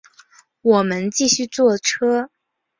[0.63, 2.31] 我们继续坐车